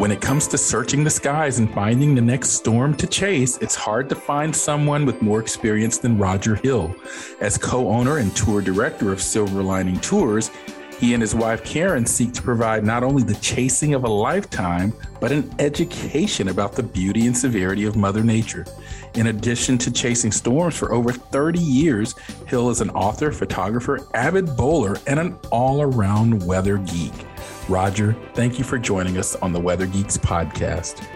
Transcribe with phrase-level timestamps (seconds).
[0.00, 3.74] When it comes to searching the skies and finding the next storm to chase, it's
[3.74, 6.94] hard to find someone with more experience than Roger Hill.
[7.42, 10.50] As co owner and tour director of Silver Lining Tours,
[10.98, 14.94] he and his wife Karen seek to provide not only the chasing of a lifetime,
[15.20, 18.64] but an education about the beauty and severity of Mother Nature.
[19.16, 22.14] In addition to chasing storms for over 30 years,
[22.46, 27.12] Hill is an author, photographer, avid bowler, and an all around weather geek.
[27.68, 31.06] Roger, thank you for joining us on the Weather Geeks podcast.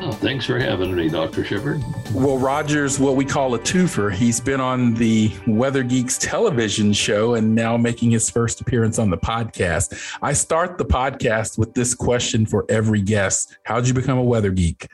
[0.00, 1.44] Oh, thanks for having me, Dr.
[1.44, 1.82] Shepherd.
[2.12, 4.12] Well, Roger's what we call a twofer.
[4.12, 9.08] He's been on the Weather Geeks television show and now making his first appearance on
[9.08, 10.16] the podcast.
[10.20, 14.50] I start the podcast with this question for every guest How'd you become a weather
[14.50, 14.88] geek?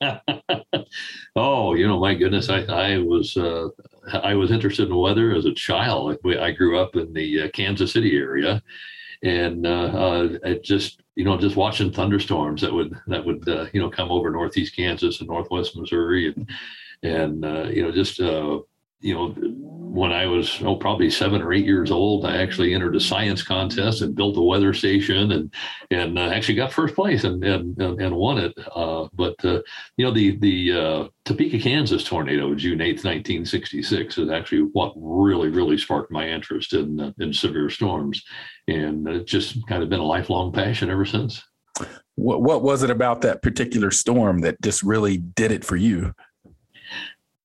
[1.36, 3.68] oh, you know, my goodness, I, I was uh,
[4.22, 6.16] I was interested in weather as a child.
[6.24, 8.62] I grew up in the uh, Kansas City area,
[9.22, 9.70] and uh,
[10.44, 14.10] uh, just you know just watching thunderstorms that would that would uh, you know come
[14.10, 16.48] over northeast Kansas and northwest Missouri and
[17.02, 18.20] and you know just
[19.00, 19.28] you know
[19.98, 23.42] when I was oh probably seven or eight years old, I actually entered a science
[23.42, 25.54] contest and built a weather station and
[25.90, 28.52] and uh, actually got first place and and and won it.
[28.74, 29.60] Uh, but uh,
[29.96, 34.92] you know the the Topeka, Kansas tornado, June eighth, nineteen sixty six, is actually what
[34.96, 38.24] really really sparked my interest in in severe storms,
[38.68, 41.42] and it's just kind of been a lifelong passion ever since.
[42.16, 46.14] What what was it about that particular storm that just really did it for you?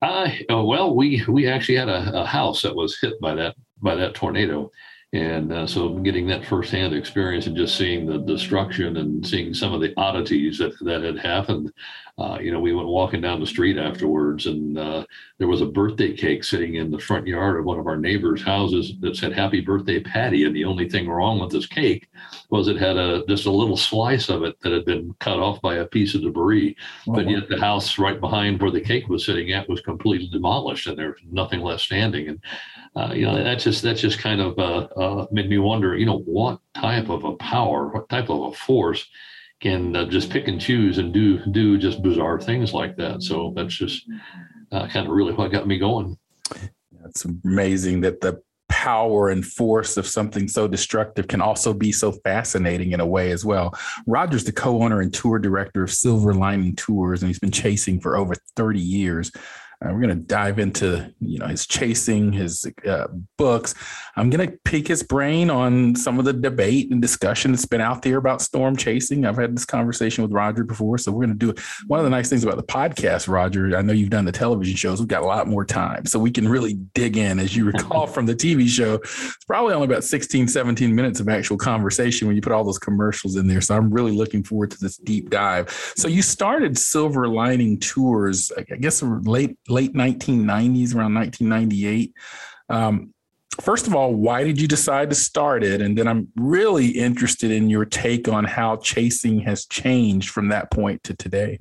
[0.01, 3.95] Uh, well, we we actually had a, a, house that was hit by that by
[3.95, 4.69] that tornado,
[5.13, 9.71] and uh, so getting that firsthand experience and just seeing the destruction and seeing some
[9.71, 11.71] of the oddities that that had happened
[12.19, 15.03] uh, you know, we went walking down the street afterwards, and uh,
[15.39, 18.43] there was a birthday cake sitting in the front yard of one of our neighbors'
[18.43, 22.07] houses that said "Happy Birthday, Patty." And the only thing wrong with this cake
[22.51, 25.59] was it had a just a little slice of it that had been cut off
[25.61, 26.75] by a piece of debris.
[27.07, 30.27] Oh, but yet the house right behind where the cake was sitting at was completely
[30.27, 32.27] demolished, and there's nothing left standing.
[32.27, 32.39] And
[32.95, 36.05] uh, you know, that just that just kind of uh, uh, made me wonder, you
[36.05, 39.05] know, what type of a power, what type of a force
[39.61, 43.23] can uh, just pick and choose and do do just bizarre things like that.
[43.23, 44.05] So that's just
[44.71, 46.17] uh, kind of really what got me going.
[47.05, 52.11] It's amazing that the power and force of something so destructive can also be so
[52.11, 53.73] fascinating in a way as well.
[54.07, 58.17] Roger's the co-owner and tour director of Silver Lining Tours, and he's been chasing for
[58.17, 59.31] over 30 years.
[59.83, 63.07] Uh, we're going to dive into you know his chasing, his uh,
[63.37, 63.75] books.
[64.15, 67.81] I'm going to pick his brain on some of the debate and discussion that's been
[67.81, 69.25] out there about storm chasing.
[69.25, 71.59] I've had this conversation with Roger before, so we're going to do it.
[71.87, 74.75] One of the nice things about the podcast, Roger, I know you've done the television
[74.75, 74.99] shows.
[74.99, 77.39] We've got a lot more time, so we can really dig in.
[77.39, 81.27] As you recall from the TV show, it's probably only about 16, 17 minutes of
[81.27, 83.61] actual conversation when you put all those commercials in there.
[83.61, 85.69] So I'm really looking forward to this deep dive.
[85.97, 92.13] So you started Silver Lining Tours, I guess late late 1990s, around 1998.
[92.69, 93.13] Um,
[93.61, 95.81] first of all, why did you decide to start it?
[95.81, 100.71] And then I'm really interested in your take on how chasing has changed from that
[100.71, 101.59] point to today.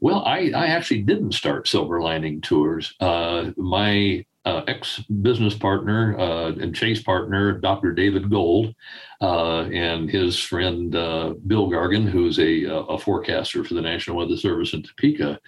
[0.00, 2.94] Well, I, I actually didn't start Silver Lining Tours.
[3.00, 7.92] Uh, my uh, ex business partner uh, and chase partner, Dr.
[7.92, 8.74] David Gold,
[9.20, 14.38] uh, and his friend uh, Bill Gargan, who's a, a forecaster for the National Weather
[14.38, 15.38] Service in Topeka,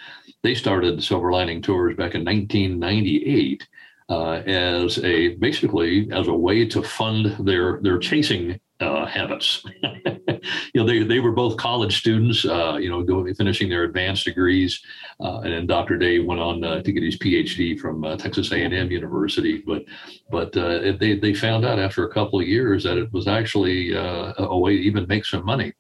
[0.43, 3.67] they started Silver Lining Tours back in 1998.
[4.11, 9.65] Uh, as a basically as a way to fund their their chasing uh, habits.
[9.83, 10.41] you
[10.75, 14.83] know, they, they were both college students, uh, you know, going, finishing their advanced degrees.
[15.21, 15.99] Uh, and then Dr.
[15.99, 19.63] Dave went on uh, to get his PhD from uh, Texas A&M University.
[19.67, 19.85] But
[20.31, 23.93] but uh, they, they found out after a couple of years that it was actually
[23.95, 25.73] a way to even make some money.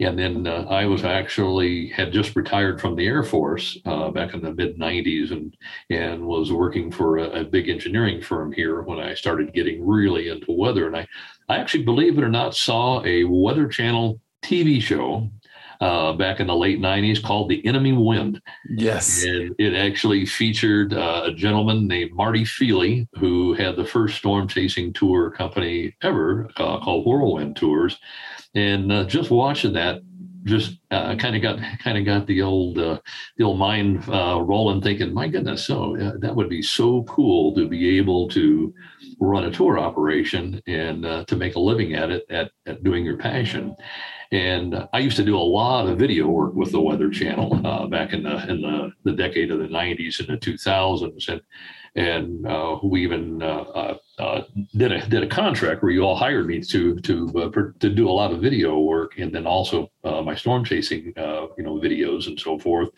[0.00, 3.76] And then I was actually had just retired from the Air Force
[4.14, 5.54] back in the mid 90s and,
[5.90, 10.28] and was working for a, a big engineering firm here when I started getting really
[10.28, 10.86] into weather.
[10.86, 11.06] And I
[11.50, 15.28] I actually, believe it or not, saw a Weather Channel TV show
[15.80, 18.40] uh, back in the late 90s called The Enemy Wind.
[18.68, 19.24] Yes.
[19.24, 24.46] And it actually featured uh, a gentleman named Marty Feely, who had the first storm
[24.46, 27.98] chasing tour company ever uh, called Whirlwind Tours.
[28.54, 30.02] And uh, just watching that
[30.44, 32.98] just uh, kind of got kind of got the old uh,
[33.36, 37.54] the old mind uh, rolling, thinking, "My goodness, so uh, that would be so cool
[37.56, 38.72] to be able to
[39.20, 43.04] run a tour operation and uh, to make a living at it at, at doing
[43.04, 43.76] your passion."
[44.32, 47.86] And I used to do a lot of video work with the Weather Channel uh,
[47.86, 51.40] back in the in the, the decade of the '90s and the 2000s, and
[51.96, 54.42] and uh, we even uh, uh, uh,
[54.76, 57.90] did a did a contract where you all hired me to to uh, per, to
[57.90, 62.26] do a lot of video work and then also my storm chasing you know videos
[62.26, 62.90] and so forth.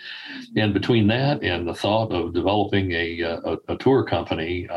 [0.57, 4.69] And between that and the thought of developing a a, a tour company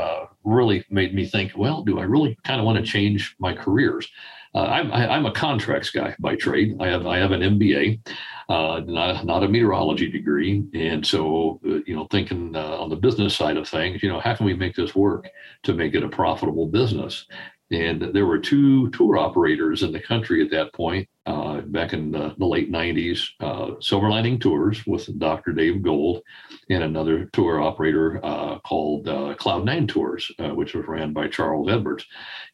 [0.45, 4.07] really made me think, well, do I really kind of want to change my careers?
[4.55, 6.77] Uh, I'm, I, am a contracts guy by trade.
[6.79, 7.99] I have I have an MBA,
[8.47, 12.95] uh, not not a meteorology degree, and so uh, you know thinking uh, on the
[12.95, 15.27] business side of things, you know how can we make this work
[15.63, 17.25] to make it a profitable business?
[17.71, 22.11] And there were two tour operators in the country at that point, uh, back in
[22.11, 25.51] the, the late 90s uh, Silver Lining Tours with Dr.
[25.51, 26.21] Dave Gold,
[26.69, 31.27] and another tour operator uh, called uh, Cloud Nine Tours, uh, which was ran by
[31.27, 32.05] Charles Edwards.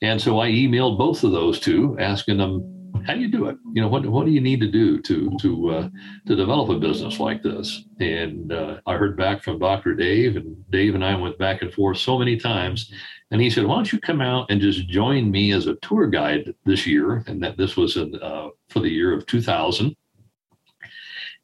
[0.02, 3.58] And so I emailed both of those two, asking them, how do you do it?
[3.74, 5.90] You know, what what do you need to do to to uh,
[6.28, 7.86] to develop a business like this?
[8.00, 9.96] And uh, I heard back from Dr.
[9.96, 12.92] Dave, and Dave and I went back and forth so many times.
[13.32, 16.08] And he said, "Why don't you come out and just join me as a tour
[16.08, 19.96] guide this year?" And that this was in, uh, for the year of 2000.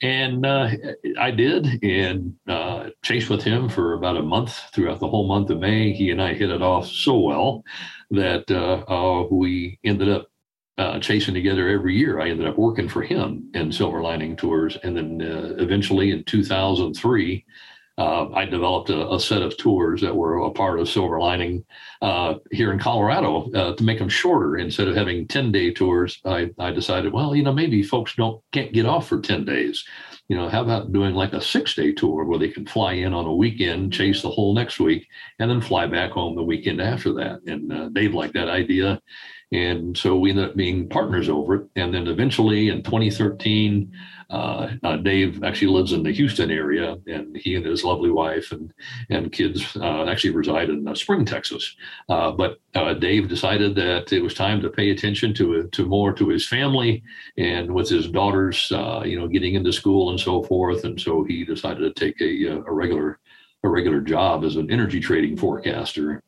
[0.01, 0.69] And uh,
[1.19, 5.50] I did, and uh, chased with him for about a month throughout the whole month
[5.50, 5.92] of May.
[5.92, 7.63] He and I hit it off so well
[8.12, 10.28] that uh, uh we ended up
[10.78, 12.19] uh, chasing together every year.
[12.19, 14.78] I ended up working for him in Silver Lining Tours.
[14.84, 17.45] And then uh, eventually in 2003,
[17.98, 21.66] uh, I developed a, a, set of tours that were a part of Silver Lining
[22.02, 24.58] uh, here in Colorado uh, to make them shorter.
[24.58, 28.42] Instead of having 10 day tours, I, I decided, well, you know, maybe folks don't
[28.52, 29.84] can't get off for 10 days.
[30.28, 33.14] You know, how about doing like a six day tour where they can fly in
[33.14, 35.08] on a weekend, chase the whole next week,
[35.40, 37.42] and then fly back home the weekend after that?
[37.48, 39.02] And uh, Dave liked that idea.
[39.52, 41.68] And so we ended up being partners over it.
[41.76, 43.92] And then eventually in 2013,
[44.30, 48.52] uh, uh, Dave actually lives in the Houston area, and he and his lovely wife
[48.52, 48.74] and
[49.10, 51.76] and kids uh, actually reside in uh, Spring, Texas.
[52.10, 56.12] Uh, but uh, Dave decided that it was time to pay attention to to more
[56.12, 57.04] to his family
[57.38, 58.68] and with his daughters,
[59.06, 60.84] you know, getting into school and so forth.
[60.84, 63.20] And so he decided to take a, a regular
[63.64, 66.22] a regular job as an energy trading forecaster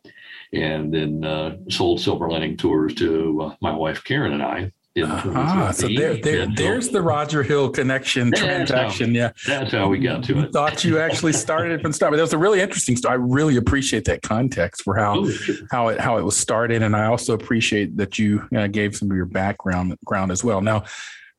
[0.53, 4.71] and then uh, sold Silver Lining Tours to uh, my wife Karen and I.
[5.01, 9.13] Ah, so there, there there's the Roger Hill connection transaction.
[9.13, 10.51] How, yeah, that's how we got to you it.
[10.51, 13.13] Thought you actually started from start, but that was a really interesting story.
[13.13, 15.55] I really appreciate that context for how oh, sure.
[15.71, 19.09] how it how it was started, and I also appreciate that you uh, gave some
[19.09, 20.59] of your background ground as well.
[20.59, 20.83] Now,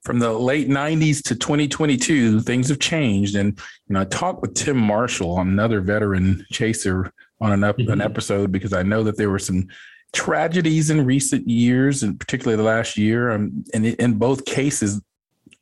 [0.04, 4.54] from the late 90s to 2022 things have changed and you know i talked with
[4.54, 7.90] tim marshall another veteran chaser on an, mm-hmm.
[7.90, 9.68] an episode because I know that there were some
[10.12, 13.30] tragedies in recent years, and particularly the last year.
[13.30, 15.00] Um, and in both cases,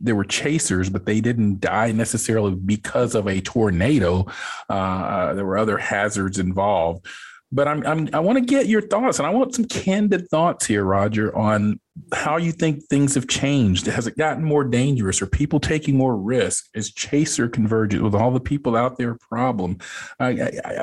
[0.01, 4.27] there were chasers, but they didn't die necessarily because of a tornado.
[4.69, 7.07] Uh there were other hazards involved.
[7.51, 10.67] But I'm, I'm I want to get your thoughts, and I want some candid thoughts
[10.67, 11.81] here, Roger, on
[12.13, 13.87] how you think things have changed.
[13.87, 15.23] Has it gotten more dangerous?
[15.23, 16.67] Are people taking more risk?
[16.75, 19.79] Is chaser convergent with all the people out there problem?
[20.21, 20.35] Uh,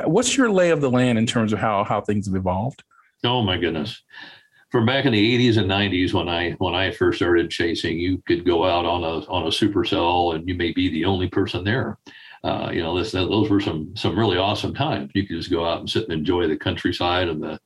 [0.06, 2.84] what's your lay of the land in terms of how how things have evolved?
[3.24, 4.02] Oh my goodness!
[4.72, 8.24] From back in the 80s and 90s, when I when I first started chasing, you
[8.26, 11.64] could go out on a on a supercell, and you may be the only person
[11.64, 12.00] there.
[12.46, 15.10] Uh, you know, this, those were some some really awesome times.
[15.16, 17.60] You could just go out and sit and enjoy the countryside and the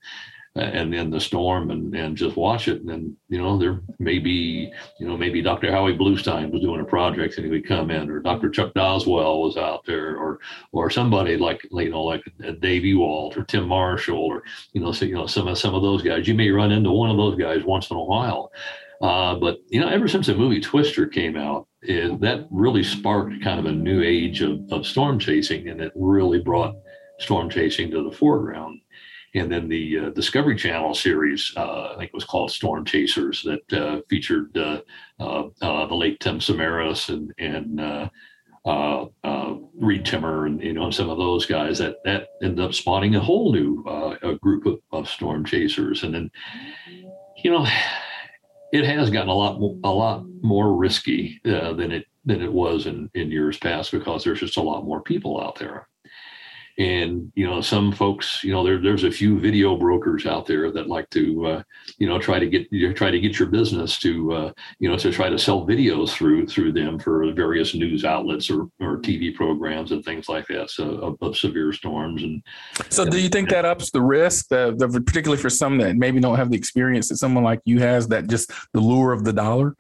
[0.56, 2.80] and then the storm and and just watch it.
[2.80, 5.70] And then you know there may be you know maybe Dr.
[5.70, 8.50] Howie Bluestein was doing a project and he would come in, or Dr.
[8.50, 10.40] Chuck Doswell was out there, or
[10.72, 12.24] or somebody like you know like
[12.62, 15.82] Dave Ewald or Tim Marshall or you know so, you know some of some of
[15.82, 16.26] those guys.
[16.26, 18.54] You may run into one of those guys once in a while.
[19.02, 23.42] Uh, but you know, ever since the movie Twister came out, it, that really sparked
[23.42, 26.76] kind of a new age of, of storm chasing, and it really brought
[27.20, 28.82] storm chasing to the foreground.
[29.36, 33.44] And then the uh, Discovery Channel series, uh, I think it was called Storm Chasers,
[33.44, 34.82] that uh, featured uh,
[35.20, 38.10] uh, the late Tim Samaras and and
[39.76, 41.78] Reed Timmer and you know some of those guys.
[41.78, 43.84] That that ended up spawning a whole new
[44.42, 46.04] group of, of storm chasers.
[46.04, 46.32] And then,
[47.44, 47.66] you know,
[48.72, 52.52] it has gotten a lot more, a lot more risky uh, than it than it
[52.52, 55.88] was in in years past because there's just a lot more people out there
[56.80, 60.72] and you know some folks you know there, there's a few video brokers out there
[60.72, 61.64] that like to uh,
[61.98, 65.12] you know try to get try to get your business to uh, you know to
[65.12, 69.92] try to sell videos through through them for various news outlets or, or tv programs
[69.92, 70.70] and things like that.
[70.70, 72.42] So of, of severe storms and
[72.88, 76.22] so do you think that ups the risk the, the, particularly for some that maybe
[76.22, 79.34] don't have the experience that someone like you has that just the lure of the
[79.34, 79.76] dollar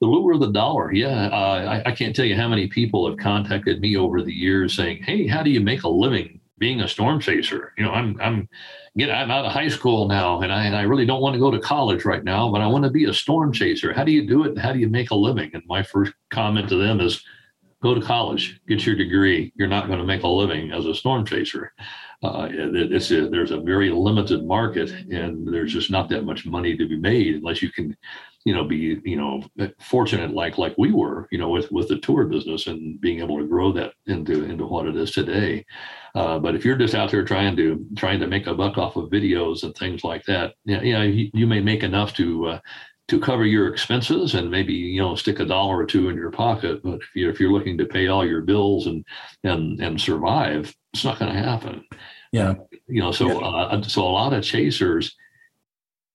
[0.00, 0.92] the lure of the dollar.
[0.92, 4.32] Yeah, uh, I, I, can't tell you how many people have contacted me over the
[4.32, 7.90] years saying, "Hey, how do you make a living being a storm chaser?" You know,
[7.90, 8.48] I'm I'm
[8.96, 11.40] get I'm out of high school now, and I and I really don't want to
[11.40, 13.92] go to college right now, but I want to be a storm chaser.
[13.92, 14.56] How do you do it?
[14.56, 15.50] How do you make a living?
[15.52, 17.24] And my first comment to them is,
[17.82, 19.52] go to college, get your degree.
[19.56, 21.72] You're not going to make a living as a storm chaser.
[22.22, 26.76] Uh, it's a, there's a very limited market, and there's just not that much money
[26.76, 27.96] to be made unless you can
[28.48, 29.42] you know be you know
[29.78, 33.36] fortunate like like we were you know with with the tour business and being able
[33.36, 35.66] to grow that into into what it is today.
[36.14, 38.96] Uh, but if you're just out there trying to trying to make a buck off
[38.96, 42.46] of videos and things like that yeah you know you, you may make enough to
[42.46, 42.60] uh,
[43.08, 46.30] to cover your expenses and maybe you know stick a dollar or two in your
[46.30, 46.82] pocket.
[46.82, 49.04] But if you're, if you're looking to pay all your bills and
[49.44, 51.84] and and survive it's not going to happen.
[52.32, 52.54] Yeah.
[52.86, 53.46] You know so yeah.
[53.46, 55.14] uh, so a lot of chasers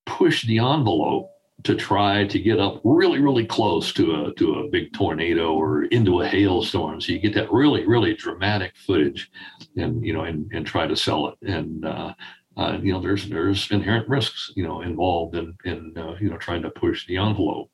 [0.08, 1.30] push the envelope
[1.64, 5.84] to try to get up really, really close to a to a big tornado or
[5.86, 7.00] into a hailstorm.
[7.00, 9.32] So you get that really, really dramatic footage,
[9.78, 11.36] and you know, and and try to sell it.
[11.48, 12.14] And uh,
[12.58, 16.38] uh, you know, there's there's inherent risks, you know, involved in in uh, you know
[16.38, 17.70] trying to push the envelope.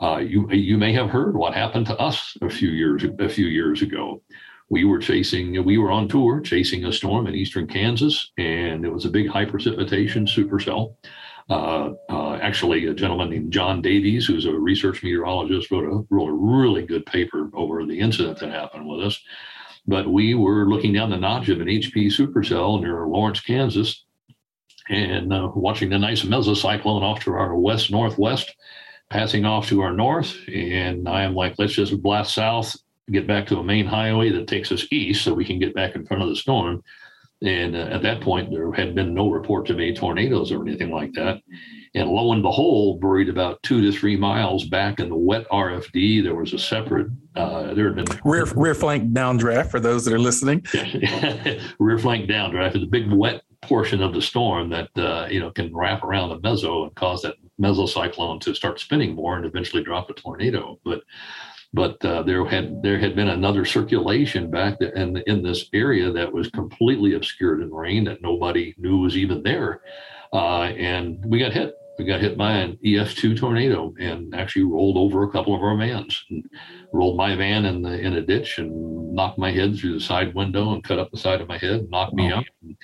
[0.00, 3.46] Uh, you you may have heard what happened to us a few years a few
[3.46, 4.22] years ago.
[4.70, 8.92] We were chasing, we were on tour chasing a storm in eastern Kansas, and it
[8.92, 10.94] was a big high precipitation supercell.
[11.50, 16.28] Uh, uh, actually, a gentleman named Jon Davies, who's a research meteorologist, wrote a, wrote
[16.28, 19.20] a really good paper over the incident that happened with us.
[19.86, 24.04] But we were looking down the notch of an HP supercell near Lawrence, Kansas,
[24.88, 28.54] and uh, watching the nice mesocyclone off to our west northwest,
[29.10, 30.36] passing off to our north.
[30.48, 32.74] And I am like, let's just blast south,
[33.10, 35.94] get back to a main highway that takes us east so we can get back
[35.94, 36.82] in front of the storm.
[37.44, 40.90] And uh, at that point, there had been no report of any tornadoes or anything
[40.90, 41.42] like that.
[41.94, 46.24] And lo and behold, buried about two to three miles back in the wet RFD,
[46.24, 47.08] there was a separate.
[47.36, 50.64] Uh, there had been rear rear flank downdraft for those that are listening.
[51.78, 55.50] rear flank downdraft is a big wet portion of the storm that uh, you know
[55.50, 59.82] can wrap around the meso and cause that mesocyclone to start spinning more and eventually
[59.82, 60.78] drop a tornado.
[60.84, 61.02] But
[61.74, 66.32] but uh, there had there had been another circulation back in in this area that
[66.32, 69.82] was completely obscured in rain that nobody knew was even there,
[70.32, 71.74] uh, and we got hit.
[71.98, 75.76] We got hit by an EF2 tornado and actually rolled over a couple of our
[75.76, 76.24] vans.
[76.28, 76.44] And
[76.92, 80.34] rolled my van in the in a ditch and knocked my head through the side
[80.34, 82.38] window and cut up the side of my head, knocked me oh.
[82.38, 82.44] out.
[82.62, 82.76] And,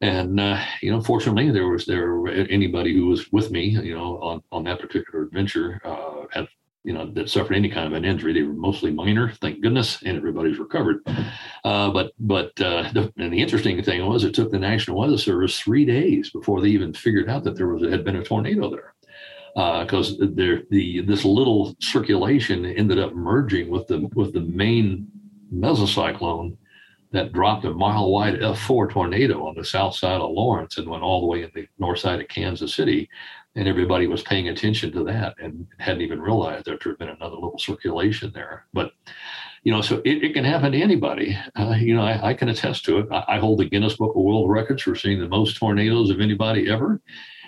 [0.00, 4.18] and uh, you know, fortunately, there was there anybody who was with me, you know,
[4.20, 6.48] on on that particular adventure uh, had
[6.84, 8.32] you know, that suffered any kind of an injury.
[8.32, 11.06] They were mostly minor, thank goodness, and everybody's recovered.
[11.64, 15.18] Uh, but but uh, the, and the interesting thing was, it took the National Weather
[15.18, 18.68] Service three days before they even figured out that there was had been a tornado
[18.68, 18.94] there,
[19.54, 25.06] because uh, there the this little circulation ended up merging with the with the main
[25.54, 26.56] mesocyclone
[27.12, 31.02] that dropped a mile wide F4 tornado on the south side of Lawrence and went
[31.02, 33.08] all the way in the north side of Kansas City
[33.54, 37.08] and everybody was paying attention to that and hadn't even realized that there had been
[37.08, 38.66] another little circulation there.
[38.72, 38.92] But
[39.62, 41.38] you know, so it, it can happen to anybody.
[41.54, 43.06] Uh, you know, I, I, can attest to it.
[43.12, 46.20] I, I, hold the Guinness Book of World Records for seeing the most tornadoes of
[46.20, 47.00] anybody ever,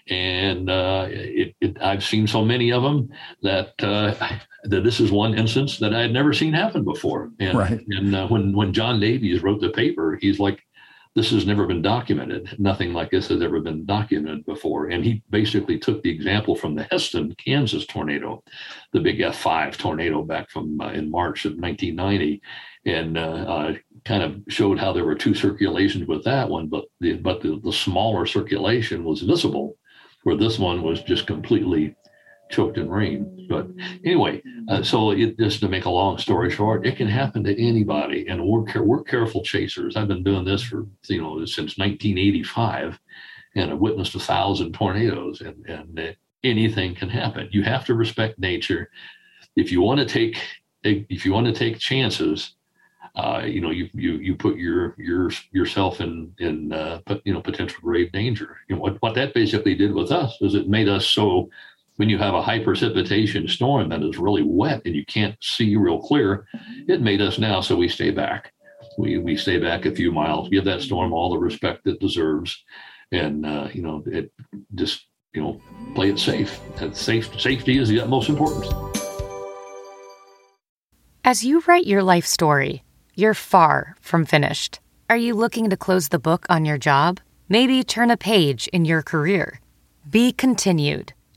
[0.08, 3.08] and uh, it, it, I've seen so many of them
[3.42, 4.14] that uh,
[4.64, 7.30] that this is one instance that I had never seen happen before.
[7.40, 7.80] And, right.
[7.88, 10.63] and uh, when when Jon Davies wrote the paper, he's like,
[11.14, 12.56] this has never been documented.
[12.58, 14.88] Nothing like this has ever been documented before.
[14.88, 18.42] And he basically took the example from the Hesston, Kansas tornado,
[18.92, 22.42] the big F5 tornado back from uh, in March of 1990,
[22.86, 26.84] and uh, uh, kind of showed how there were two circulations with that one, but
[27.00, 29.76] the, but the, the smaller circulation was visible,
[30.24, 31.94] where this one was just completely
[32.50, 33.46] choked in rain.
[33.48, 33.68] But
[34.04, 37.60] anyway, uh, so it, just to make a long story short, it can happen to
[37.60, 39.96] anybody, and we're we're careful chasers.
[39.96, 42.98] I've been doing this for you know since 1985,
[43.56, 47.48] and I've witnessed a thousand tornadoes, and and anything can happen.
[47.52, 48.90] You have to respect nature.
[49.56, 50.38] If you want to take
[50.84, 52.54] if you want to take chances,
[53.16, 57.40] uh, you know, you you you put your your yourself in in uh, you know
[57.40, 58.58] potential grave danger.
[58.68, 61.48] You know what what that basically did with us is it made us so
[61.96, 65.76] when you have a high precipitation storm that is really wet and you can't see
[65.76, 66.46] real clear,
[66.88, 68.52] it made us now so we stay back.
[68.98, 72.62] We we stay back a few miles, give that storm all the respect it deserves,
[73.12, 74.32] and uh, you know it
[74.74, 75.60] just you know
[75.94, 76.60] play it safe.
[76.92, 78.68] Safe safety is the utmost importance.
[81.24, 82.84] As you write your life story,
[83.14, 84.80] you're far from finished.
[85.08, 87.20] Are you looking to close the book on your job?
[87.48, 89.60] Maybe turn a page in your career.
[90.08, 91.14] Be continued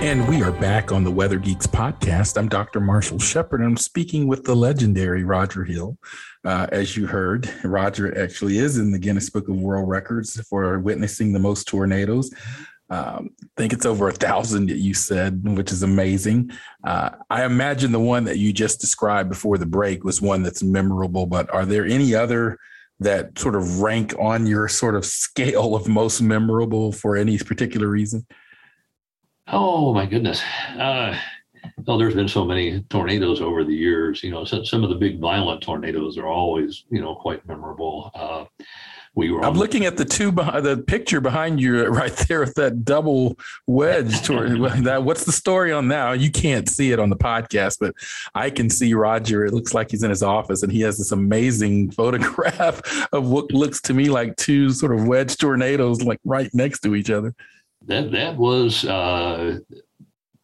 [0.00, 2.36] And we are back on the Weather Geeks podcast.
[2.36, 2.80] I'm Dr.
[2.80, 5.96] Marshall Shepherd, and I'm speaking with the legendary Roger Hill.
[6.44, 10.78] Uh, as you heard, Roger actually is in the Guinness Book of World Records for
[10.78, 12.30] witnessing the most tornadoes.
[12.90, 16.52] Um, I think it's over a thousand that you said, which is amazing.
[16.84, 20.62] Uh, I imagine the one that you just described before the break was one that's
[20.62, 22.58] memorable, but are there any other
[23.00, 27.88] that sort of rank on your sort of scale of most memorable for any particular
[27.88, 28.26] reason?
[29.48, 30.42] Oh my goodness.
[30.76, 31.16] Uh,
[31.86, 34.22] well, there's been so many tornadoes over the years.
[34.22, 38.10] You know, some, of the big violent tornadoes are always, you know, quite memorable.
[38.14, 38.44] Uh,
[39.14, 39.42] we were.
[39.44, 43.38] I'm looking at the two behind the picture behind you right there with that double
[43.66, 44.22] wedge.
[44.22, 46.20] toward, that what's the story on that?
[46.20, 47.94] You can't see it on the podcast, but
[48.34, 49.44] I can see Roger.
[49.44, 53.50] It looks like he's in his office, and he has this amazing photograph of what
[53.52, 57.34] looks to me like two sort of wedge tornadoes, like right next to each other.
[57.86, 59.58] That that was uh,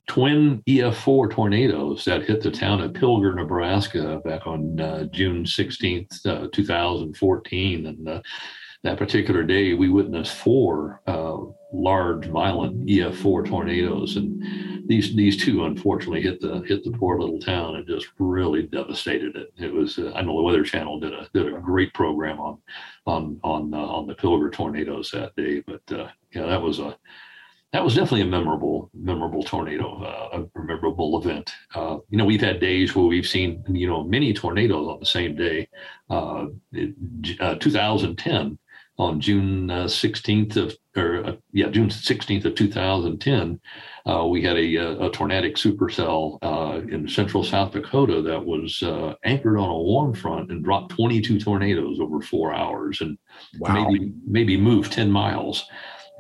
[0.09, 6.27] twin EF4 tornadoes that hit the town of Pilger, Nebraska, back on uh, June 16th,
[6.27, 8.23] uh, 2014, and uh,
[8.85, 11.37] that particular day, we witnessed four uh,
[11.73, 17.39] large, violent EF4 tornadoes, and these these two unfortunately hit the hit the poor little
[17.39, 19.53] town and just really devastated it.
[19.57, 22.59] It was uh, I know the Weather Channel did a did a great program on
[23.07, 25.83] on on uh, on the Pilger tornadoes that day, but
[26.35, 26.97] yeah, that was a
[27.73, 31.51] that was definitely a memorable, memorable tornado, uh, a memorable event.
[31.75, 35.07] Uh, you know, we've had days where we've seen, you know, many tornadoes on the
[35.07, 35.69] same day.
[36.11, 36.95] Uh, it,
[37.41, 38.59] uh, 2010,
[38.99, 43.61] on June 16th uh, of, or uh, yeah, June 16th of 2010,
[44.07, 49.15] uh, we had a, a, tornadic supercell uh, in central South Dakota that was uh,
[49.25, 53.17] anchored on a warm front and dropped 22 tornadoes over four hours and
[53.59, 53.73] wow.
[53.73, 55.67] maybe maybe moved 10 miles.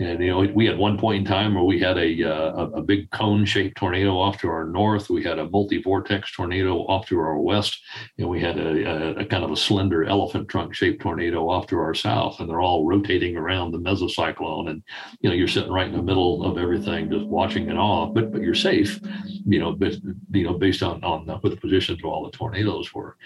[0.00, 2.82] And you know, we had one point in time where we had a uh, a,
[2.82, 5.10] big cone-shaped tornado off to our north.
[5.10, 7.78] We had a multi-vortex tornado off to our west,
[8.18, 11.78] and we had a, a, a kind of a slender elephant trunk-shaped tornado off to
[11.78, 12.40] our south.
[12.40, 14.70] And they're all rotating around the mesocyclone.
[14.70, 14.82] And
[15.20, 18.06] you know, you're sitting right in the middle of everything, just watching it all.
[18.06, 18.98] But but you're safe,
[19.44, 19.94] you know, but
[20.32, 23.16] you know, based on on the, the positions of all the tornadoes were.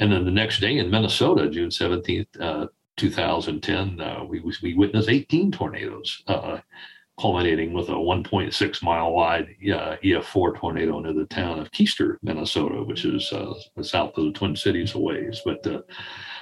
[0.00, 5.08] And then the next day in Minnesota, June 17th, uh, 2010, uh, we, we witnessed
[5.08, 6.58] 18 tornadoes, uh,
[7.20, 12.82] culminating with a 1.6 mile wide uh, EF4 tornado into the town of Kiester, Minnesota,
[12.82, 15.40] which is uh, south of the Twin Cities a ways.
[15.44, 15.82] But uh,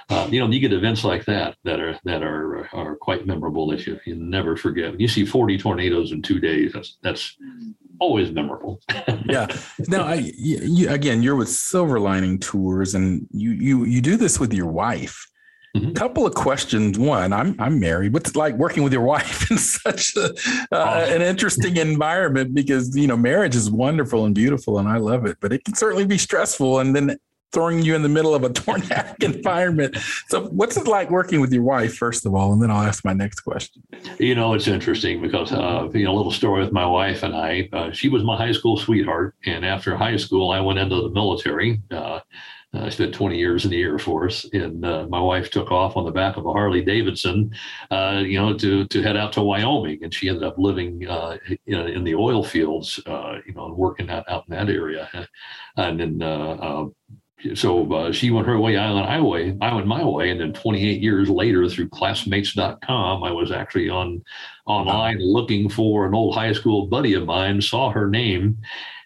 [0.09, 3.67] uh, you know, you get events like that that are that are are quite memorable
[3.69, 4.91] that you, you never forget.
[4.91, 7.37] When you see 40 tornadoes in two days, that's that's
[7.99, 8.81] always memorable.
[9.27, 9.47] yeah.
[9.89, 14.41] Now, I, you, again, you're with Silver Lining Tours, and you you you do this
[14.41, 15.27] with your wife.
[15.77, 15.93] Mm-hmm.
[15.93, 16.99] Couple of questions.
[16.99, 18.13] One, I'm I'm married.
[18.13, 20.35] What's it like working with your wife in such a,
[20.71, 22.55] uh, an interesting environment?
[22.55, 25.75] Because you know, marriage is wonderful and beautiful, and I love it, but it can
[25.75, 26.81] certainly be stressful.
[26.81, 27.19] And then
[27.53, 29.97] throwing you in the middle of a tornadic environment.
[30.29, 33.05] So, what's it like working with your wife, first of all, and then I'll ask
[33.05, 33.83] my next question.
[34.19, 37.35] You know, it's interesting because uh, you know a little story with my wife and
[37.35, 37.69] I.
[37.73, 41.11] Uh, she was my high school sweetheart, and after high school, I went into the
[41.11, 41.81] military.
[41.91, 42.21] Uh,
[42.75, 46.07] I spent 20 years in the Air Force, and uh, my wife took off on
[46.07, 47.53] the back of a Harley Davidson,
[47.91, 51.37] uh, you know, to to head out to Wyoming, and she ended up living uh,
[51.67, 55.09] in, in, the oil fields, uh, you know, and working out, out in that area,
[55.77, 56.23] and then.
[56.23, 56.87] Uh,
[57.57, 60.41] so uh, she went her way, I went my way, I went my way, and
[60.41, 64.23] then 28 years later, through classmates.com, I was actually on
[64.67, 68.59] online looking for an old high school buddy of mine, saw her name,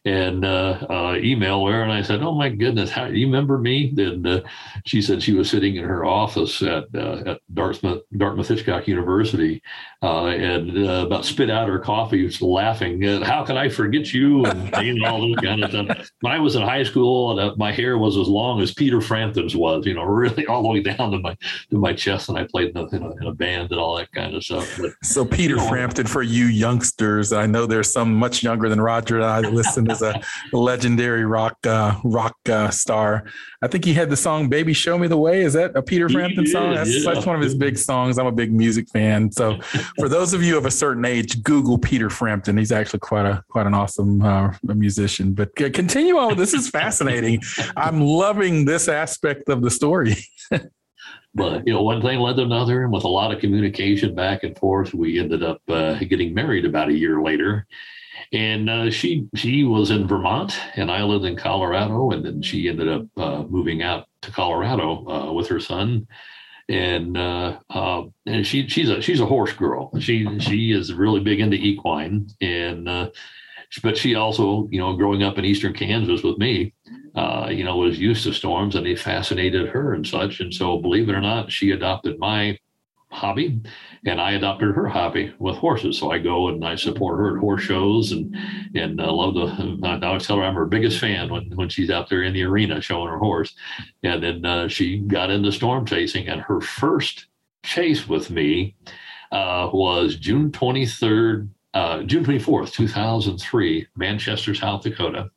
[0.06, 1.82] and uh, uh, email her.
[1.82, 4.40] And I said, "Oh my goodness, how you remember me?" And uh,
[4.84, 9.60] she said she was sitting in her office at uh, at Dartmouth Dartmouth Hitchcock University,
[10.02, 13.02] uh, and uh, about spit out her coffee, was laughing.
[13.22, 14.44] How can I forget you?
[14.46, 16.10] And you know, all those kind of stuff.
[16.20, 19.56] When I was in high school, and my hair was as long as Peter Frampton's
[19.56, 21.36] was, you know, really all the way down to my
[21.70, 23.96] to my chest, and I played in a, in a, in a band and all
[23.96, 24.78] that kind of stuff.
[24.78, 28.68] But, so Peter you know, Frampton, for you youngsters, I know there's some much younger
[28.68, 30.20] than Roger and I listen is a
[30.56, 33.24] legendary rock uh, rock uh, star.
[33.62, 36.08] I think he had the song "Baby Show Me the Way." Is that a Peter
[36.08, 36.74] Frampton song?
[36.74, 37.12] That's, yeah.
[37.12, 38.18] that's one of his big songs.
[38.18, 39.30] I'm a big music fan.
[39.32, 39.58] So,
[39.98, 42.56] for those of you of a certain age, Google Peter Frampton.
[42.56, 45.32] He's actually quite a quite an awesome uh, musician.
[45.32, 46.36] But continue on.
[46.36, 47.42] This is fascinating.
[47.76, 50.16] I'm loving this aspect of the story.
[51.34, 54.42] but you know one thing led to another and with a lot of communication back
[54.42, 57.66] and forth we ended up uh, getting married about a year later
[58.32, 62.68] and uh, she she was in Vermont, and I lived in Colorado, and then she
[62.68, 66.06] ended up uh, moving out to Colorado uh, with her son,
[66.68, 69.90] and uh, uh, and she she's a she's a horse girl.
[70.00, 73.10] She she is really big into equine, and uh,
[73.82, 76.74] but she also you know growing up in eastern Kansas with me,
[77.48, 80.40] you know was used to storms, and they fascinated her and such.
[80.40, 82.58] And so, believe it or not, she adopted my
[83.16, 83.60] hobby
[84.04, 85.98] and I adopted her hobby with horses.
[85.98, 88.34] So I go and I support her at horse shows and
[88.74, 89.78] and uh, love the.
[89.82, 92.44] I always tell her I'm her biggest fan when when she's out there in the
[92.44, 93.54] arena showing her horse.
[94.02, 97.26] And then uh, she got into storm chasing, and her first
[97.64, 98.76] chase with me
[99.32, 105.30] uh, was June 23rd, uh, June 24th, 2003, Manchester, South Dakota.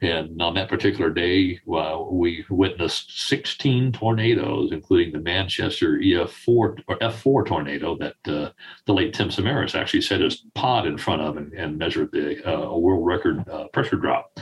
[0.00, 6.98] And on that particular day, uh, we witnessed 16 tornadoes, including the Manchester EF4 or
[7.00, 8.50] F4 tornado that uh,
[8.86, 12.46] the late Tim Samaras actually set his pod in front of and, and measured the
[12.48, 14.38] uh, world record uh, pressure drop.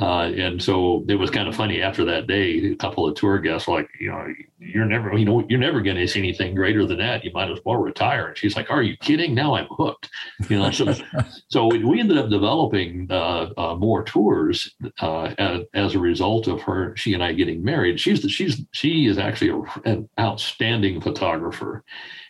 [0.00, 3.38] Uh, and so it was kind of funny after that day, a couple of tour
[3.38, 6.54] guests were like, you know, you're never, you know, you're never going to see anything
[6.54, 7.24] greater than that.
[7.24, 8.28] You might as well retire.
[8.28, 9.34] And she's like, are you kidding?
[9.34, 10.08] Now I'm hooked.
[10.48, 10.94] You know, so,
[11.48, 16.60] so we ended up developing uh, uh, more tours uh, as, as, a result of
[16.62, 17.98] her, she and I getting married.
[17.98, 21.82] She's the, she's, she is actually a, an outstanding photographer.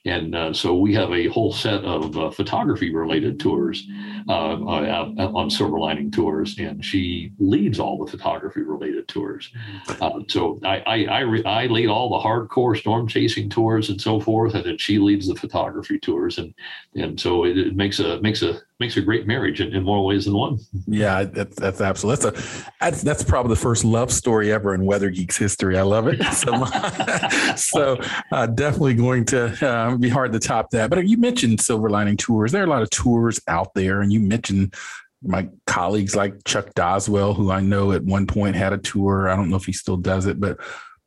[0.04, 3.86] And uh, so we have a whole set of uh, photography related tours
[4.28, 9.52] uh, uh on Silver Lining Tours, and she leads all the photography related tours.
[10.00, 14.00] Uh, so I, I, I, re- I, lead all the hardcore storm chasing tours and
[14.00, 16.38] so forth, and then she leads the photography tours.
[16.38, 16.54] And,
[16.94, 20.04] and so it, it makes a, makes a, makes a great marriage in, in more
[20.04, 20.58] ways than one.
[20.86, 24.84] Yeah, that's, that's absolutely that's a that's, that's probably the first love story ever in
[24.84, 25.76] Weather Geeks history.
[25.78, 26.20] I love it.
[26.38, 26.64] So,
[27.56, 30.88] so uh, definitely going to uh, be hard to top that.
[30.88, 32.52] But you mentioned Silver Lining tours.
[32.52, 34.74] There are a lot of tours out there, and you mentioned
[35.22, 39.28] my colleagues like Chuck Doswell, who I know at one point had a tour.
[39.28, 40.58] I don't know if he still does it, but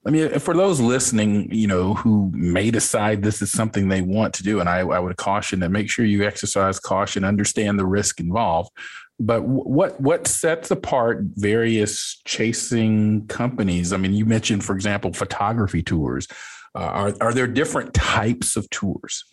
[0.05, 4.33] I mean, for those listening, you know, who may decide this is something they want
[4.35, 7.85] to do, and I, I would caution that make sure you exercise caution, understand the
[7.85, 8.71] risk involved.
[9.19, 13.93] But what what sets apart various chasing companies?
[13.93, 16.27] I mean, you mentioned, for example, photography tours.
[16.73, 19.23] Uh, are are there different types of tours?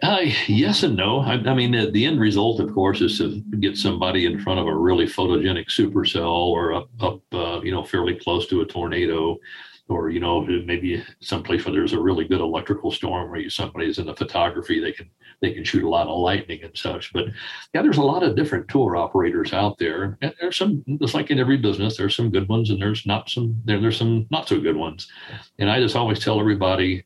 [0.00, 1.18] Uh, yes and no.
[1.18, 4.60] I, I mean, the, the, end result, of course, is to get somebody in front
[4.60, 8.64] of a really photogenic supercell or up, up uh, you know, fairly close to a
[8.64, 9.36] tornado,
[9.88, 13.98] or you know, maybe someplace where there's a really good electrical storm where you, somebody's
[13.98, 17.12] in the photography, they can they can shoot a lot of lightning and such.
[17.12, 17.26] But
[17.74, 20.84] yeah, there's a lot of different tour operators out there, and there's some.
[21.00, 23.60] Just like in every business, there's some good ones, and there's not some.
[23.64, 25.08] There, there's some not so good ones.
[25.58, 27.04] And I just always tell everybody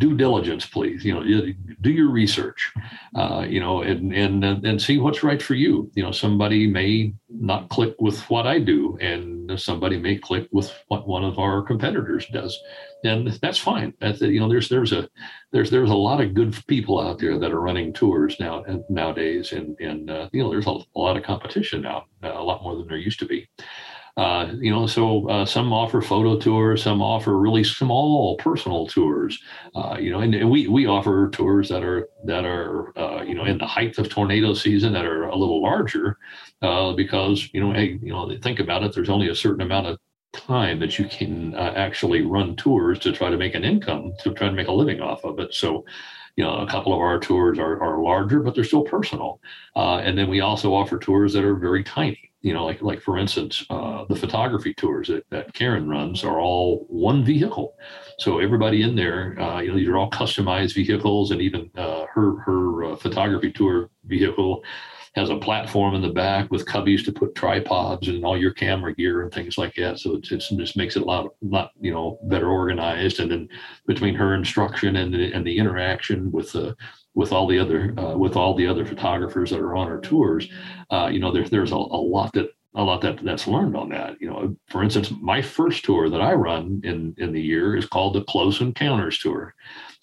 [0.00, 1.04] due diligence, please.
[1.04, 2.72] You know, do your research.
[3.14, 5.90] Uh, you know, and and and see what's right for you.
[5.94, 10.72] You know, somebody may not click with what I do, and somebody may click with
[10.88, 12.58] what one of our competitors does,
[13.04, 13.92] and that's fine.
[14.00, 15.08] That's you know, there's there's a
[15.52, 19.52] there's there's a lot of good people out there that are running tours now nowadays,
[19.52, 22.62] and and uh, you know, there's a, a, lot of competition now, uh, a lot
[22.62, 23.48] more than there used to be.
[24.16, 29.38] Uh, you know, so uh, some offer photo tours, some offer really small personal tours.
[29.74, 33.34] Uh, you know, and, and, we we offer tours that are that are uh, you
[33.34, 36.18] know in the height of tornado season that are a little larger
[36.62, 38.94] uh, because you know, hey, you know, think about it.
[38.94, 39.98] There's only a certain amount of
[40.32, 44.32] time that you can uh, actually run tours to try to make an income to
[44.32, 45.54] try to make a living off of it.
[45.54, 45.84] So
[46.40, 49.42] you know, a couple of our tours are, are larger, but they're still personal.
[49.76, 52.32] Uh, and then we also offer tours that are very tiny.
[52.40, 56.40] You know, like like for instance, uh, the photography tours that, that Karen runs are
[56.40, 57.74] all one vehicle.
[58.18, 62.06] So everybody in there, uh, you know, these are all customized vehicles, and even uh,
[62.14, 64.64] her her uh, photography tour vehicle
[65.14, 68.94] has a platform in the back with cubbies to put tripods and all your camera
[68.94, 69.98] gear and things like that.
[69.98, 73.18] So it's, it's just makes it a lot, lot you know, better organized.
[73.18, 73.48] And then
[73.86, 76.76] between her instruction and the, and the interaction with the
[77.12, 80.48] with all the other uh, with all the other photographers that are on our tours,
[80.90, 83.88] uh, you know, there's there's a, a lot that a lot that that's learned on
[83.88, 84.16] that.
[84.20, 87.86] You know, for instance, my first tour that I run in in the year is
[87.86, 89.56] called the Close Encounters Tour,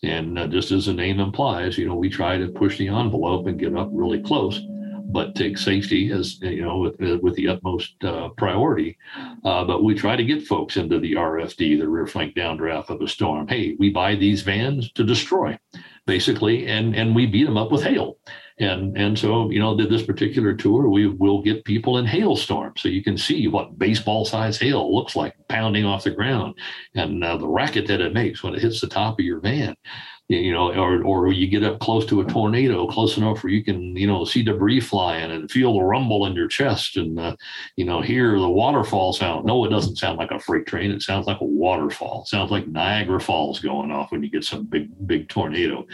[0.03, 3.47] and uh, just as the name implies, you know, we try to push the envelope
[3.47, 4.61] and get up really close
[5.09, 8.97] but take safety as you know with, with the utmost uh, priority.
[9.43, 13.01] Uh, but we try to get folks into the RFD, the rear flank downdraft of
[13.01, 13.47] a storm.
[13.47, 15.57] Hey, we buy these vans to destroy,
[16.05, 18.17] basically, and and we beat them up with hail.
[18.59, 22.81] And and so you know did this particular tour, we will get people in hailstorms,
[22.81, 26.55] so you can see what baseball size hail looks like pounding off the ground,
[26.95, 29.75] and uh, the racket that it makes when it hits the top of your van
[30.29, 33.63] you know, or or you get up close to a tornado, close enough where you
[33.63, 37.35] can, you know, see debris flying and feel the rumble in your chest, and uh,
[37.77, 39.45] you know, hear the waterfall sound.
[39.45, 40.91] No, it doesn't sound like a freight train.
[40.91, 42.23] It sounds like a waterfall.
[42.23, 45.85] It sounds like Niagara Falls going off when you get some big big tornado,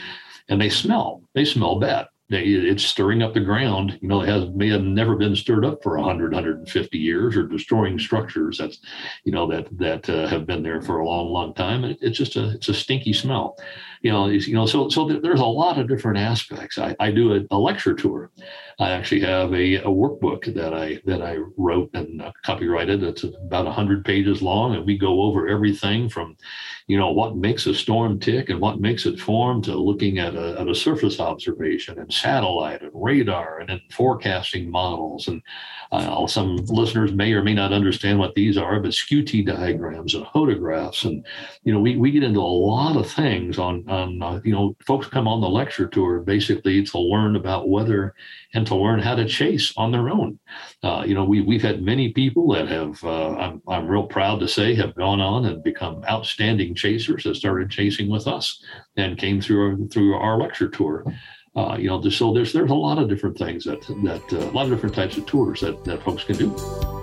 [0.49, 1.21] and they smell.
[1.35, 3.97] They smell bad it's stirring up the ground.
[4.01, 7.43] You know, it has may have never been stirred up for 100, 150 years, or
[7.43, 8.79] destroying structures that's,
[9.23, 11.83] you know, that that uh, have been there for a long, long time.
[11.83, 13.57] And it's just a it's a stinky smell.
[14.03, 16.77] You know, you know, so so there's a lot of different aspects.
[16.77, 18.31] I, I do a, a lecture tour.
[18.79, 23.01] I actually have a, a workbook that I that I wrote and uh, copyrighted.
[23.01, 26.35] It's about 100 pages long, and we go over everything from,
[26.87, 30.35] you know, what makes a storm tick and what makes it form to looking at
[30.35, 35.27] a, at a surface observation and satellite and radar and then forecasting models.
[35.27, 35.41] And
[35.91, 40.25] uh, some listeners may or may not understand what these are, but Skew-T diagrams and
[40.33, 41.03] photographs.
[41.03, 41.23] And,
[41.63, 44.75] you know, we, we get into a lot of things on, on uh, you know,
[44.85, 48.13] folks come on the lecture tour basically to learn about weather
[48.53, 50.39] and to learn how to chase on their own.
[50.81, 54.39] Uh, you know, we, we've had many people that have, uh, I'm, I'm real proud
[54.39, 58.63] to say, have gone on and become outstanding chasers that started chasing with us
[58.97, 61.05] and came through our, through our lecture tour.
[61.55, 64.53] Uh, you know, so there's there's a lot of different things that that uh, a
[64.53, 67.02] lot of different types of tours that that folks can do.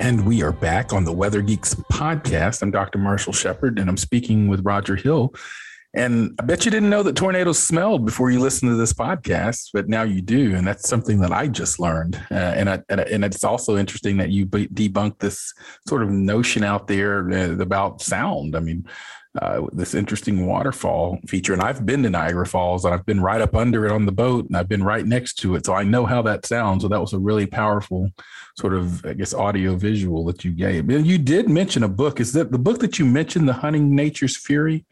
[0.00, 2.62] And we are back on the Weather Geeks podcast.
[2.62, 2.96] I'm Dr.
[2.96, 5.34] Marshall Shepherd, and I'm speaking with Roger Hill
[5.92, 9.70] and I bet you didn't know that tornadoes smelled before you listened to this podcast,
[9.72, 12.14] but now you do, and that's something that I just learned.
[12.30, 15.52] Uh, and I, and it's also interesting that you debunk this
[15.88, 18.54] sort of notion out there uh, about sound.
[18.54, 18.86] I mean,
[19.40, 23.40] uh, this interesting waterfall feature, and I've been to Niagara Falls, and I've been right
[23.40, 25.84] up under it on the boat, and I've been right next to it, so I
[25.84, 26.82] know how that sounds.
[26.82, 28.10] So that was a really powerful
[28.58, 30.88] sort of, I guess, audio visual that you gave.
[30.88, 32.18] And you did mention a book.
[32.18, 34.84] Is that the book that you mentioned, The Hunting Nature's Fury?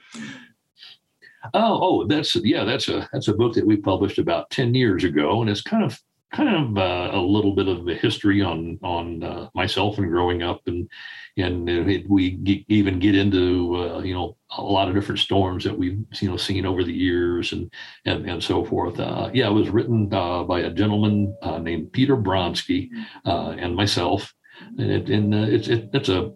[1.55, 5.05] Oh, oh, that's yeah, that's a that's a book that we published about ten years
[5.05, 5.99] ago, and it's kind of
[6.33, 10.43] kind of uh, a little bit of a history on on uh, myself and growing
[10.43, 10.89] up, and
[11.37, 15.65] and it, we get, even get into uh, you know a lot of different storms
[15.65, 17.73] that we've you know seen over the years and
[18.05, 19.01] and and so forth.
[19.01, 22.89] Uh, yeah, it was written uh, by a gentleman uh, named Peter Bronski
[23.25, 24.35] and myself,
[24.79, 26.33] and, it, and it's it, it's a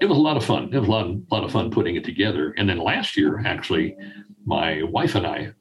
[0.00, 0.72] it was a lot of fun.
[0.72, 2.54] It was a lot, a lot of fun putting it together.
[2.56, 3.94] And then last year, actually,
[4.46, 5.52] my wife and I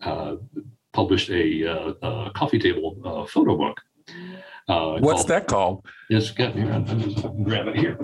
[0.93, 3.79] published a, uh, a, coffee table uh, photo book.
[4.67, 5.85] Uh, What's called, that called?
[6.11, 6.71] It's got here.
[6.71, 7.97] I'm just grab it here.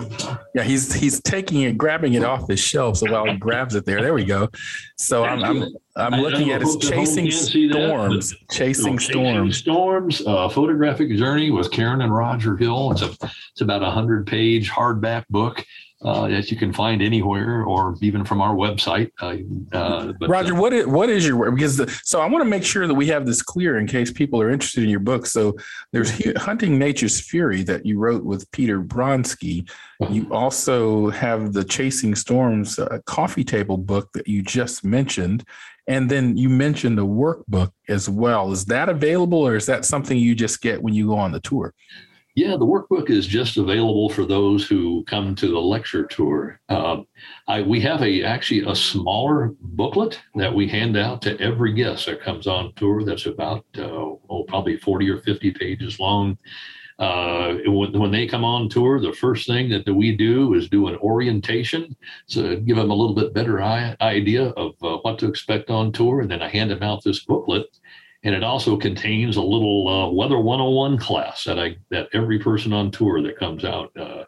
[0.52, 2.96] Yeah, he's he's taking it, grabbing it off his shelf.
[2.96, 4.48] So while he grabs it there, there we go.
[4.96, 10.22] So I'm I'm, I'm looking at his chasing storms, chasing storms, storms.
[10.26, 12.90] Uh, photographic journey with Karen and Roger Hill.
[12.92, 13.10] It's a
[13.52, 15.64] it's about a hundred page hardback book
[16.02, 19.10] uh, that you can find anywhere or even from our website.
[19.20, 19.36] Uh,
[19.76, 22.64] uh, but, Roger, what is, what is your because the, so I want to make
[22.64, 25.26] sure that we have this clear in case people are interested in your book.
[25.26, 25.56] So
[25.92, 29.68] there's Hunting Nature's Fury that you wrote with Peter Bronski.
[30.10, 35.44] You also have the Chasing Storms uh, coffee table book that you just mentioned.
[35.88, 38.50] And then you mentioned a workbook as well.
[38.52, 41.40] Is that available or is that something you just get when you go on the
[41.40, 41.72] tour?
[42.36, 46.60] Yeah, the workbook is just available for those who come to the lecture tour.
[46.68, 46.98] Uh,
[47.48, 52.04] I, we have a actually a smaller booklet that we hand out to every guest
[52.04, 53.04] that comes on tour.
[53.04, 56.36] That's about uh, oh probably forty or fifty pages long.
[56.98, 60.96] Uh, when, they come on tour, the first thing that we do is do an
[60.96, 61.96] orientation
[62.28, 66.20] to give them a little bit better idea of uh, what to expect on tour,
[66.20, 67.66] and then I hand them out this booklet
[68.26, 72.72] and it also contains a little uh, weather 101 class that I that every person
[72.72, 74.24] on tour that comes out uh,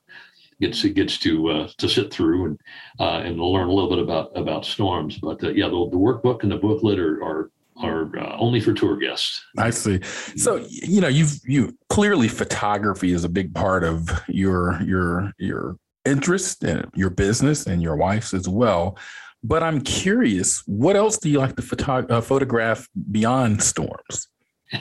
[0.61, 2.61] gets gets to uh, to sit through and
[3.01, 5.19] uh, and learn a little bit about about storms.
[5.19, 7.51] But uh, yeah, the, the, workbook and the booklet are are
[7.83, 9.45] are uh, only for tour guests.
[9.59, 10.01] I see.
[10.05, 15.77] So you know, you've you clearly photography is a big part of your your your
[16.05, 18.97] interest and your business and your wife's as well.
[19.43, 24.29] But I'm curious, what else do you like to photo- uh, photograph beyond storms?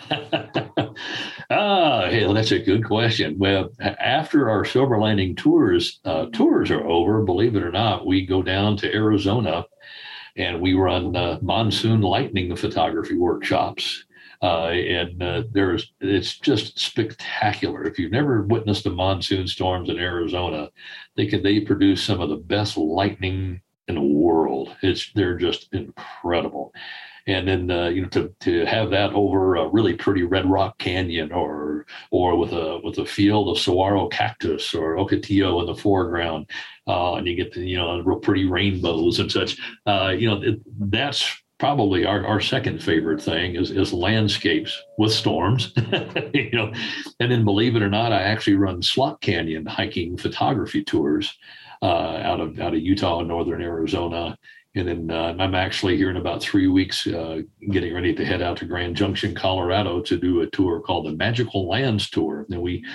[1.50, 3.38] ah, hey, that's a good question.
[3.38, 8.26] Well, after our Silver Lining tours uh, tours are over, believe it or not, we
[8.26, 9.66] go down to Arizona
[10.36, 14.04] and we run uh, monsoon lightning photography workshops.
[14.42, 17.86] Uh, and uh, there's it's just spectacular.
[17.86, 20.70] If you've never witnessed the monsoon storms in Arizona,
[21.16, 24.76] they can they produce some of the best lightning in the world.
[24.82, 26.74] It's they're just incredible.
[27.26, 30.78] And then uh, you know to to have that over a really pretty Red Rock
[30.78, 35.76] Canyon or or with a with a field of saguaro cactus or ocotillo in the
[35.76, 36.50] foreground,
[36.88, 39.58] uh, and you get the, you know real pretty rainbows and such.
[39.86, 45.12] Uh, you know it, that's probably our, our second favorite thing is, is landscapes with
[45.12, 45.74] storms
[46.34, 46.72] you know
[47.20, 51.36] and then believe it or not i actually run slot canyon hiking photography tours
[51.86, 54.38] out of out of Utah and northern Arizona.
[54.78, 58.44] And then uh, I'm actually here in about three weeks, uh, getting ready to head
[58.44, 62.46] out to Grand Junction, Colorado, to do a tour called the Magical Lands Tour.
[62.50, 62.86] And we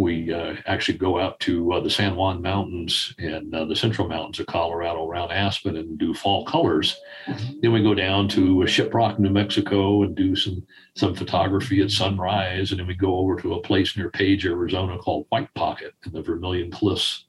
[0.00, 4.08] we uh, actually go out to uh, the San Juan Mountains and uh, the Central
[4.08, 6.96] Mountains of Colorado around Aspen and do fall colors.
[7.26, 7.60] Mm-hmm.
[7.62, 12.72] Then we go down to Shiprock, New Mexico, and do some some photography at sunrise.
[12.72, 16.12] And then we go over to a place near Page, Arizona, called White Pocket in
[16.12, 17.26] the Vermilion Cliffs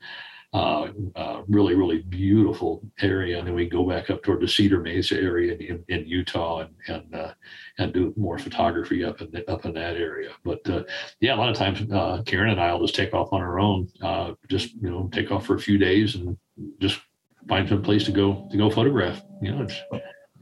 [0.52, 3.38] uh, uh, really, really beautiful area.
[3.38, 6.76] And then we go back up toward the Cedar Mesa area in, in Utah and
[6.88, 7.34] and uh,
[7.78, 10.32] and do more photography up in up in that area.
[10.44, 10.84] But uh,
[11.20, 13.60] yeah, a lot of times uh, Caryn and I will just take off on our
[13.60, 16.36] own, uh, just you know, take off for a few days and
[16.80, 17.00] just
[17.48, 19.22] find some place to go to go photograph.
[19.42, 19.80] You know, it's,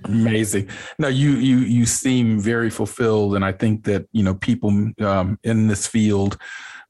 [0.03, 0.69] Amazing.
[0.99, 5.39] Now you you you seem very fulfilled, and I think that you know people um,
[5.43, 6.37] in this field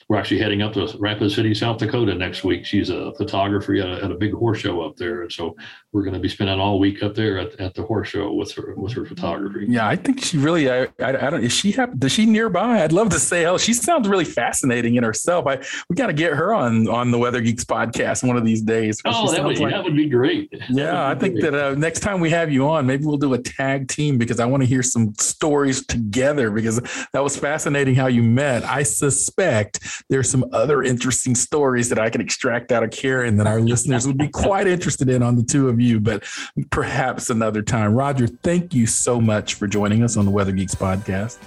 [0.09, 2.65] we're actually heading up to Rapid City, South Dakota next week.
[2.65, 5.57] She's a photographer at a, at a big horse show up there, and so
[5.93, 8.53] we're going to be spending all week up there at, at the horse show with
[8.53, 9.67] her with her photography.
[9.69, 10.71] Yeah, I think she really.
[10.71, 11.43] I, I, I don't.
[11.43, 11.99] Is she have?
[11.99, 12.85] Does she nearby?
[12.85, 13.47] I'd love to say.
[13.47, 15.47] Oh, she sounds really fascinating in herself.
[15.49, 18.63] I we got to get her on on the Weather Geeks podcast one of these
[18.63, 19.01] days.
[19.05, 20.53] Oh, that would, like, that would be great.
[20.71, 21.51] Yeah, I think great.
[21.51, 24.39] that uh, next time we have you on, maybe we'll do a tag team because
[24.39, 26.81] I want to hear some stories together because
[27.13, 28.63] that was fascinating how you met.
[28.63, 33.47] I suspect there's some other interesting stories that I can extract out of Caryn that
[33.47, 36.25] our listeners would be quite interested in on the two of you, but
[36.71, 37.95] perhaps another time.
[37.95, 41.39] Roger, thank you so much for joining us on the Weather Geeks podcast.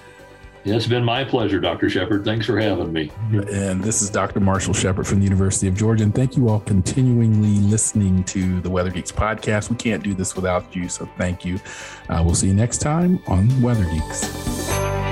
[0.66, 1.90] Yeah, it's been my pleasure, Dr.
[1.90, 2.26] Shepherd.
[2.26, 3.12] Thanks for having me.
[3.32, 4.42] And this is Dr.
[4.42, 6.04] Marshall Shepherd from the University of Georgia.
[6.04, 9.70] And thank you all continuingly listening to the Weather Geeks podcast.
[9.70, 11.60] We can't do this without you, so thank you.
[12.10, 15.09] Uh, we'll see you next time on Weather Geeks.